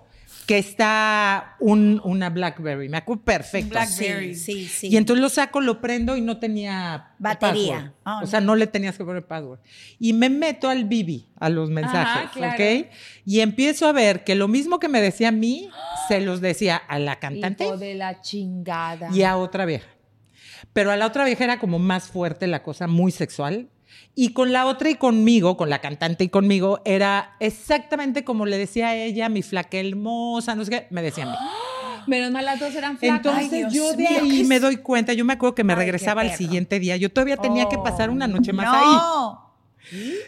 [0.48, 2.88] que está un, una Blackberry.
[2.88, 3.68] Me acuerdo perfecto.
[3.68, 4.34] Blackberry.
[4.34, 4.88] Sí, sí, sí.
[4.88, 7.74] Y entonces lo saco, lo prendo y no tenía Batería.
[7.74, 7.92] password.
[8.06, 9.60] Ah, o sea, no le tenías que poner password.
[9.98, 12.54] Y me meto al Bibi, a los mensajes, claro.
[12.54, 12.86] ¿ok?
[13.26, 15.68] Y empiezo a ver que lo mismo que me decía a mí,
[16.08, 19.10] se los decía a la cantante Hijo de la chingada.
[19.12, 19.88] y a otra vieja.
[20.72, 23.68] Pero a la otra vieja era como más fuerte la cosa, muy sexual.
[24.14, 28.58] Y con la otra y conmigo, con la cantante y conmigo, era exactamente como le
[28.58, 31.36] decía a ella, mi flaca hermosa, no sé qué, me decía a mí.
[32.08, 33.18] Menos mal las dos eran flacas.
[33.18, 36.22] Entonces Ay, yo de ahí me doy cuenta, yo me acuerdo que me Ay, regresaba
[36.22, 38.86] al siguiente día, yo todavía tenía que pasar una noche más ahí.
[38.86, 39.48] no.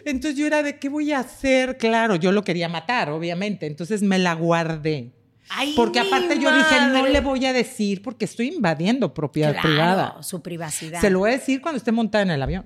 [0.05, 1.77] Entonces yo era de, ¿qué voy a hacer?
[1.77, 5.11] Claro, yo lo quería matar, obviamente, entonces me la guardé.
[5.51, 9.68] Ay, Porque aparte yo dije, no le voy a decir porque estoy invadiendo propiedad Claro,
[9.68, 10.23] privada.
[10.23, 11.01] su privacidad.
[11.01, 12.64] Se lo voy a decir cuando esté montada en el avión.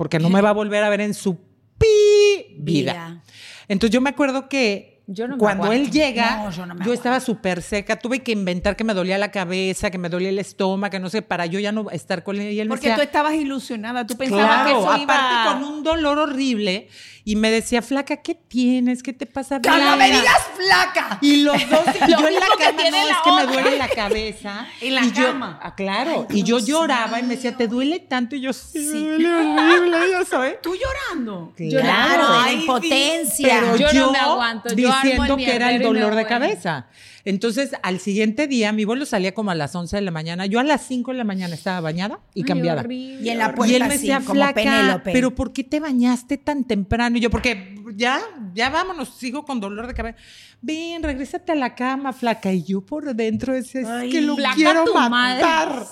[0.00, 1.36] Porque no me va a volver a ver en su
[1.76, 2.92] pi vida.
[2.92, 3.22] Vida.
[3.68, 5.84] Entonces yo me acuerdo que Yo no me cuando aguanto.
[5.84, 7.98] él llega, No, yo no me yo estaba súper seca.
[7.98, 11.10] Tuve que inventar que me dolía la cabeza, que me dolía el estómago, que no
[11.10, 12.50] sé, para yo ya no estar con él.
[12.50, 15.14] Y él me Porque decía, tú estabas ilusionada, tú pensabas que eso iba...
[15.14, 16.88] aparte con un dolor horrible.
[17.30, 19.04] Y me decía, flaca, ¿qué tienes?
[19.04, 19.60] ¿Qué te pasa?
[19.60, 19.96] ¡Que no Blanca?".
[19.96, 21.18] me digas flaca!
[21.20, 23.46] Y los dos, y Lo yo en la cama, tiene no, la es que me
[23.52, 24.66] duele la cabeza.
[24.80, 25.60] En la y yo- cama.
[25.62, 26.26] ah, claro.
[26.30, 28.34] y yo lloraba y me decía, ¿te duele tanto?
[28.34, 29.04] Y yo, sí, me Sí.
[29.04, 30.56] duele horrible, ya sabes.
[30.62, 31.52] Tú llorando.
[31.56, 33.60] Claro, la impotencia.
[33.60, 36.86] Pero Yo yo, no me aguanto, yo diciendo que era el me dolor de cabeza.
[37.24, 40.46] Entonces, al siguiente día, mi vuelo salía como a las 11 de la mañana.
[40.46, 42.80] Yo a las 5 de la mañana estaba bañada y Ay, cambiada.
[42.80, 43.22] horrible.
[43.22, 45.12] Y en la Y puerta él me decía, flaca, Penélope.
[45.12, 47.16] pero ¿por qué te bañaste tan temprano?
[47.16, 48.20] Y yo, porque ya,
[48.54, 50.18] ya vámonos, sigo con dolor de cabeza.
[50.62, 52.52] Ven, regrésate a la cama, flaca.
[52.52, 55.42] Y yo por dentro decía, es Ay, que lo quiero madre.
[55.42, 55.86] matar.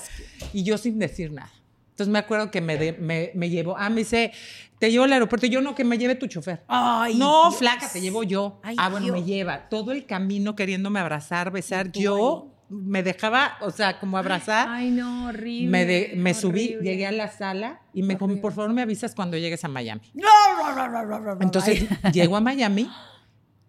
[0.52, 1.50] Y yo sin decir nada.
[1.98, 4.30] Entonces me acuerdo que me, de- me, me llevó, ah, me dice,
[4.78, 5.48] te llevo al aeropuerto.
[5.48, 6.62] Yo no, que me lleve tu chofer.
[6.68, 7.56] Ay, no, Dios.
[7.58, 8.60] flaca, te llevo yo.
[8.62, 9.18] Ay, ah, bueno, Dios.
[9.18, 9.68] me lleva.
[9.68, 11.90] Todo el camino queriéndome abrazar, besar.
[11.90, 14.68] Yo me dejaba, o sea, como abrazar.
[14.68, 15.70] Ay, no, horrible.
[15.70, 19.16] Me, de- me subí, llegué a la sala y me dijo, por favor me avisas
[19.16, 20.02] cuando llegues a Miami.
[20.14, 21.42] No, no, no, no, no, no, no.
[21.42, 22.88] Entonces llego a Miami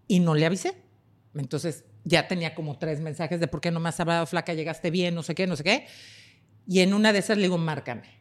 [0.07, 0.75] y no le avisé.
[1.33, 4.91] Entonces ya tenía como tres mensajes de por qué no me has hablado, flaca, llegaste
[4.91, 5.87] bien, no sé qué, no sé qué.
[6.67, 8.18] Y en una de esas le digo, márcame.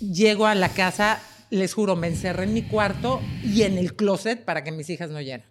[0.00, 4.44] Llego a la casa, les juro, me encerré en mi cuarto y en el closet
[4.44, 5.46] para que mis hijas no oyeran.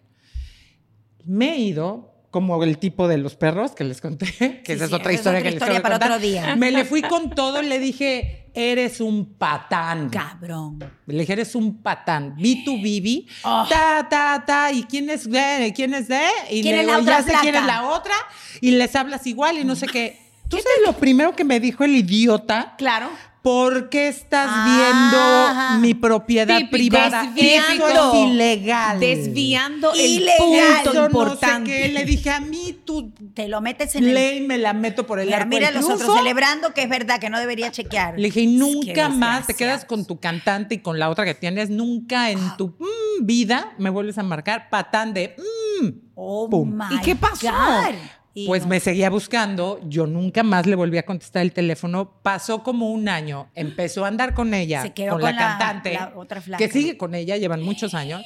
[1.26, 4.94] Me he ido como el tipo de los perros que les conté, que esa es
[4.94, 6.12] otra es historia otra que les historia que para contar.
[6.12, 6.56] otro día.
[6.56, 10.10] Me le fui con todo, le dije, eres un patán.
[10.10, 10.80] Cabrón.
[11.06, 12.36] Le dije, eres un patán.
[12.38, 13.28] Vi tu Bibi.
[13.44, 13.65] Oh.
[13.70, 14.72] Ta, ta, ta.
[14.72, 15.74] ¿Y quién es de?
[15.76, 16.22] ¿Quién es de?
[16.50, 18.15] Y ¿Quién le es la otra ya sé quién es la otra.
[18.62, 20.31] Y les hablas igual y no sé qué.
[20.52, 22.76] ¿Tú sabes lo primero que me dijo el idiota?
[22.78, 23.10] Claro.
[23.42, 27.24] ¿Por qué estás viendo mi propiedad Típico, privada?
[27.24, 27.88] desviando.
[27.88, 29.00] Eso es ilegal.
[29.00, 30.30] Desviando Ilegal.
[30.30, 31.60] el punto Eso importante.
[31.72, 31.88] No sé qué.
[31.88, 34.14] Le dije, a mí tu Te lo metes en el...
[34.14, 36.90] ley me la meto por el Mira, arco mira del los otros celebrando que es
[36.90, 38.14] verdad, que no debería chequear.
[38.20, 41.34] Le dije, y nunca más te quedas con tu cantante y con la otra que
[41.34, 45.36] tienes, nunca en tu mm, vida me vuelves a marcar patán de
[45.82, 45.88] mm.
[46.14, 46.78] Oh Pum.
[46.78, 47.48] my ¿Y qué pasó?
[47.48, 47.96] God.
[48.34, 48.70] Y Pues no.
[48.70, 52.13] me seguía buscando, yo nunca más le volví a contestar el teléfono.
[52.24, 55.48] Pasó como un año, empezó a andar con ella, Se quedó con, con la, la-
[55.58, 56.58] cantante, la otra flaca.
[56.63, 58.22] que sigue con ella, llevan muchos años.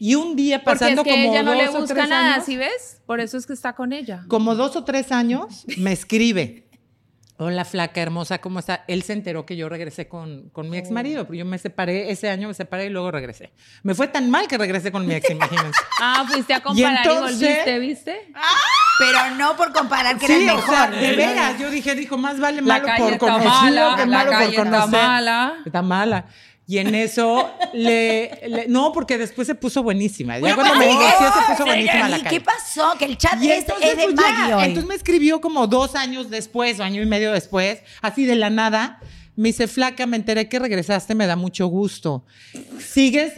[0.00, 2.08] Y un día Porque pasando es que como ella no le dos o busca tres
[2.08, 3.02] nada, años, ¿sí ves?
[3.04, 4.24] Por eso es que está con ella.
[4.28, 6.67] como dos o tres años, me escribe.
[7.40, 8.84] Hola, flaca hermosa, ¿cómo está?
[8.88, 12.10] Él se enteró que yo regresé con, con mi ex marido, pero yo me separé,
[12.10, 13.52] ese año me separé y luego regresé.
[13.84, 15.80] Me fue tan mal que regresé con mi ex, imagínense.
[16.00, 18.32] Ah, fuiste a comparar y, entonces- volviste, ¿viste?
[18.98, 20.74] Pero no por comparar que Sí, era el o mejor.
[20.74, 24.16] sea, de veras, yo dije, dijo, más vale La malo por conocido mala, que la
[24.18, 24.90] malo por calle está conocer.
[24.90, 25.54] mala.
[25.64, 26.24] Está mala.
[26.70, 30.34] Y en eso le, le- no, porque después se puso buenísima.
[30.34, 30.98] Ya Bueno, cuando pues, me ¿qué?
[30.98, 32.40] divorció se puso ¿Y buenísima la ¿Qué calle.
[32.42, 32.92] pasó?
[32.98, 34.64] Que el chat Y es, entonces, es de pues, ya, Maggie hoy.
[34.64, 38.50] entonces me escribió como dos años después, o año y medio después, así de la
[38.50, 39.00] nada.
[39.34, 42.24] Me dice, flaca, me enteré que regresaste, me da mucho gusto.
[42.78, 43.32] ¿Sigues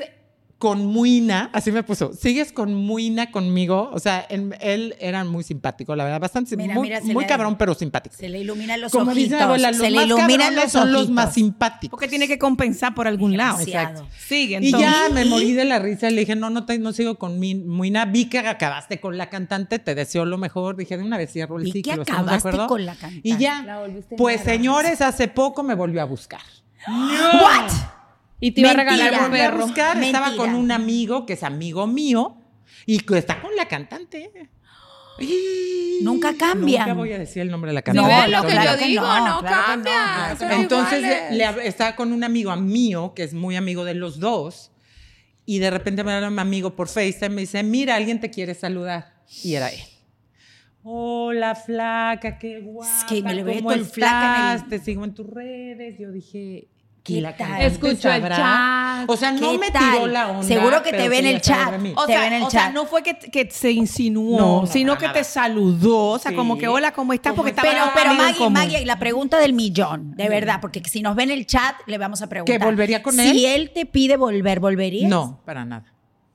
[0.61, 1.49] con Muina?
[1.55, 3.90] Así me puso, ¿sigues con Muina conmigo?
[3.94, 7.25] O sea, él, él era muy simpático, la verdad, bastante, Mira, muy, mira, se muy
[7.25, 8.14] le- cabrón, pero simpático.
[8.14, 9.31] Se le iluminan los Como ojitos.
[9.31, 11.90] dice abuela, los se le más iluminan los son los más simpáticos.
[11.90, 13.57] Porque tiene que compensar por algún lado.
[13.57, 14.07] Demasiado.
[14.18, 14.81] Sigue, Y entonces.
[14.90, 16.11] ya me morí de la risa.
[16.11, 18.05] Le dije, no, no, te, no sigo con mi Muina.
[18.05, 20.77] Vi que acabaste con la cantante, te deseo lo mejor.
[20.77, 22.03] Dije, de una vez cierro el Vi que ciclo.
[22.03, 23.27] ¿estamos de acabaste con la cantante.
[23.27, 23.64] Y ya.
[24.18, 26.42] Pues, señores, hace poco me volvió a buscar.
[26.87, 27.70] ¿What?
[28.40, 29.66] Y te iba a regalar Me un perro.
[29.66, 30.03] buscar.
[30.03, 32.37] Estaba con un amigo que es amigo mío
[32.87, 34.31] y que está con la cantante.
[36.03, 36.88] Nunca cambian.
[36.88, 38.09] Nunca voy a decir el nombre de la ¿Sí cantante.
[38.14, 39.03] ves lo que claro yo que digo?
[39.03, 40.35] no, No, claro no, cambia.
[40.40, 40.50] no.
[40.62, 44.72] Entonces le, le- estaba con un amigo mío, que es muy amigo de los dos,
[45.44, 48.31] y de repente me habla mi amigo por FaceTime y me dice, mira, alguien te
[48.31, 49.20] quiere saludar.
[49.44, 49.81] Y era él.
[50.83, 53.07] Hola, flaca, qué guapa.
[53.07, 54.68] que me le ve ¿cómo todo el flaca en estás?
[54.70, 55.98] Te sigo en tus redes.
[55.98, 56.69] Yo dije,
[57.02, 57.48] ¿Qué ¿y la tal?
[57.48, 59.08] cantante Escuchó el chat.
[59.08, 59.92] O sea, no ¿Qué me tal?
[59.94, 60.42] tiró la onda.
[60.42, 61.72] Seguro que te ve en el chat.
[61.96, 62.74] O sea, en el o sea, chat.
[62.74, 66.08] no fue que, que se insinuó, No, no, sino que te saludó.
[66.10, 66.36] O sea, Sí.
[66.36, 67.32] como que hola, ¿cómo estás?
[67.34, 68.50] Porque ¿Cómo estaba Pero, pero Maggie.
[68.50, 71.96] Maggie, la pregunta del millón, de verdad, porque si nos ve en el chat, le
[71.98, 72.58] vamos a preguntar.
[72.58, 73.60] ¿Que volvería con Si él?
[73.62, 75.08] él te pide volver, ¿volverías?
[75.08, 75.84] No, para nada.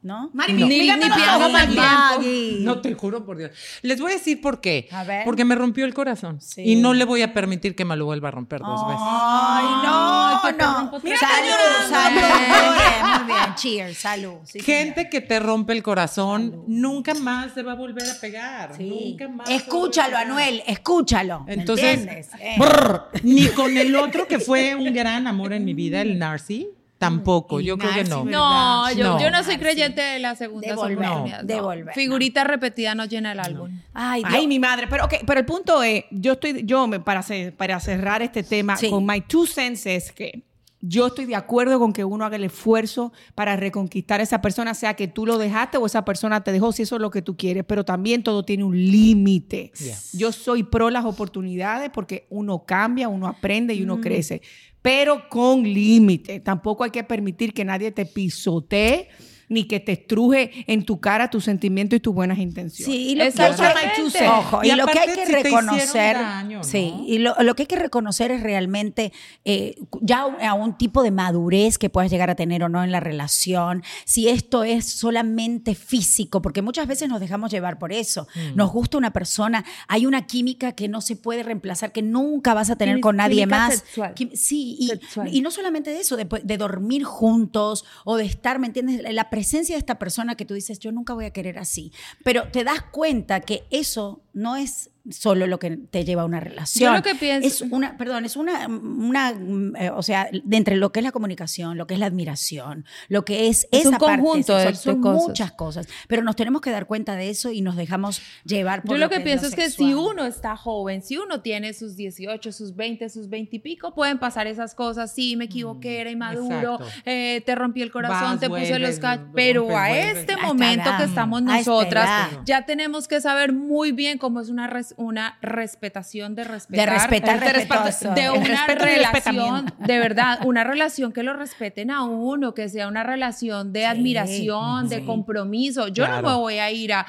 [0.06, 0.30] ¿No?
[0.34, 0.68] Mari, No.
[0.68, 1.10] Ni, ni Maggie.
[1.15, 1.50] tiempo.
[1.82, 2.58] Maggie.
[2.60, 3.50] No te juro por Dios.
[3.82, 4.88] Les voy a decir por qué.
[4.91, 5.26] A ver.
[5.26, 6.39] Porque me rompió el corazón.
[6.41, 6.62] Sí.
[6.63, 9.02] Y no le voy a permitir que me lo vuelva a romper dos veces.
[9.04, 10.74] Ay, no, Ay, te no.
[10.76, 12.22] rompo otra salud, salud.
[12.22, 13.56] Muy bien, muy bien.
[13.56, 14.34] Cheers, salud.
[14.44, 18.76] Sí, Gente que te rompe el corazón nunca más se va a volver a pegar.
[18.78, 18.88] Sí.
[19.10, 19.50] Nunca más.
[19.50, 20.18] Escúchalo.
[20.18, 21.46] Anuel, escúchalo.
[21.46, 22.30] ¿me Entonces, entiendes?
[22.39, 22.58] Eh.
[22.60, 26.70] brr, ni con el otro que fue un gran amor en mi vida, el Narci,
[26.97, 27.60] tampoco.
[27.60, 28.23] Yo creo que no.
[28.25, 29.19] No, yo No.
[29.21, 31.41] yo no soy creyente de la segunda Devolver, oportunidad.
[31.41, 31.47] no.
[31.47, 33.69] devolver, Figurita repetida no llena el álbum.
[33.93, 34.34] Ay, Dios.
[34.34, 34.88] Ay, mi madre.
[34.89, 37.23] Pero, ok, pero el punto es, yo estoy, yo me, para,
[37.58, 38.89] para cerrar este tema Sí.
[38.89, 40.43] con my two cents es que
[40.88, 44.75] yo estoy de acuerdo con que uno haga el esfuerzo para reconquistar a esa persona,
[44.75, 47.23] sea que tú lo dejaste o esa persona te dejó, si eso es lo que
[47.23, 49.71] tú quieres, pero también todo tiene un límite.
[49.79, 49.97] Yeah.
[50.13, 53.84] Yo soy pro las oportunidades porque uno cambia, uno aprende y Mm.
[53.84, 54.41] uno crece,
[54.86, 56.41] pero con límite.
[56.41, 59.10] Tampoco hay que permitir que nadie te pisotee
[59.49, 62.93] ni que te estruje en tu cara tus sentimientos y tus buenas intenciones.
[62.95, 63.51] Sí, y lo que hay
[63.95, 64.27] que-.
[64.27, 66.63] Ojo, y, Y lo que hay que si reconocer, daño, ¿no?
[66.63, 69.12] sí, y lo, lo que hay que reconocer es realmente
[69.45, 72.91] eh, ya a un tipo de madurez que puedas llegar a tener o no en
[72.91, 78.27] la relación, si esto es solamente físico, porque muchas veces nos dejamos llevar por eso.
[78.36, 78.55] Mm.
[78.55, 82.69] Nos gusta una persona, hay una química que no se puede reemplazar, que nunca vas
[82.69, 83.75] a tener Química- con nadie más.
[83.75, 84.13] sexual.
[84.34, 85.29] Sí, y, Sexual.
[85.34, 89.01] y no solamente de eso, de, de dormir juntos o de estar, ¿me entiendes?
[89.13, 91.91] La presencia de esta persona que tú dices, yo nunca voy a querer así.
[92.24, 96.39] Pero te das cuenta que eso no es solo lo que te lleva a una
[96.39, 96.91] relación.
[96.91, 100.58] Yo lo que pienso- Es una, perdón, es una, una mm, eh, o sea, de
[100.58, 103.86] entre lo que es la comunicación, lo que es la admiración, lo que es, Es
[103.86, 105.28] un parte conjunto de- sexual, de son cosas.
[105.28, 105.88] muchas cosas.
[106.08, 109.10] Pero nos tenemos que dar cuenta de eso y nos dejamos llevar por Yo lo
[109.10, 112.76] que, pienso lo es que si uno está joven, si uno tiene sus 18, sus
[112.76, 115.13] 20, sus 20 y pico, pueden pasar esas cosas.
[115.13, 119.28] Sí, me equivoqué, era inmaduro, eh, te rompí el corazón, Vas, te puse los cachos.
[119.34, 124.50] Pero a este momento que estamos nosotras, ya tenemos que saber muy bien cómo es
[124.50, 126.89] una, res- una respetación de respetar.
[126.89, 128.13] respetar de, respetuoso.
[128.13, 132.53] de una respeto y el relación, de verdad, una relación que lo respeten a uno,
[132.53, 135.88] que sea una relación de admiración, de compromiso.
[135.88, 136.21] Yo Claro.
[136.21, 137.05] no me voy a ir a,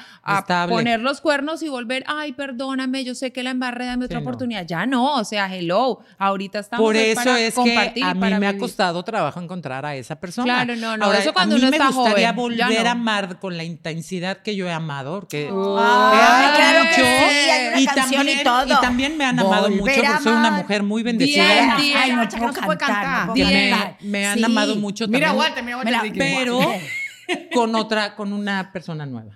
[0.67, 4.23] poner los cuernos y volver, ay, perdóname, yo sé que la embarré, dame otra Sí,
[4.23, 4.29] no.
[4.29, 4.65] oportunidad.
[4.65, 8.07] Ya no, o sea, hello, ahorita estamos Por es eso para es que compartir y
[8.07, 10.63] a mí me ha costado trabajo encontrar a esa persona.
[10.65, 12.89] Claro, no, no, Ahora, eso cuando a mí uno me está gustaría joven, volver no.
[12.89, 17.76] a amar con la intensidad que yo he amado, porque Ay, he claro que mucho,
[17.81, 18.65] y canción y también, todo.
[18.67, 21.75] y también me han amado mucho Volver porque soy una mujer muy bendecida.
[21.77, 23.27] Ay, no puedo se puede cantar, cantar.
[23.27, 24.43] no puedo me, me han Sí.
[24.43, 26.59] amado mucho Mira, también, Walter, mira, Me pero
[27.53, 29.33] con otra, con una persona nueva.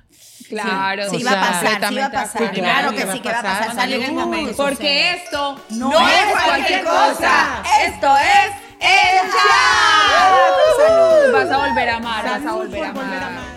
[0.49, 2.51] Claro, Sí, O va a pasar, sí va a pasar.
[2.51, 3.67] Claro que sí que va a pasar.
[3.67, 3.89] pasar.
[3.91, 4.53] El momento.
[4.57, 7.63] Porque esto no, No es cualquier cosa.
[7.85, 8.51] Esto es
[8.81, 9.31] el
[10.77, 11.33] Salud.
[11.33, 13.50] Vas a volver a amar, vas a Salud volver a volver amar.